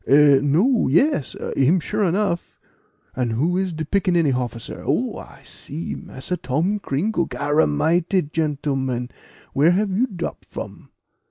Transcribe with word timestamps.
"Eh! 0.07 0.39
no 0.41 0.87
yes, 0.87 1.35
him 1.55 1.79
sure 1.79 2.03
enough; 2.03 2.57
and 3.15 3.33
who 3.33 3.55
is 3.55 3.71
de 3.71 3.85
picaniny 3.85 4.33
hofficer 4.33 4.81
Oh! 4.83 5.15
I 5.19 5.43
see, 5.43 5.93
Massa 5.93 6.37
Tom 6.37 6.79
Cringle? 6.79 7.27
Garamighty, 7.27 8.31
gentlemen, 8.31 9.11
where 9.53 9.73
have 9.73 9.91
you 9.91 10.07
drop 10.07 10.43
from? 10.43 10.89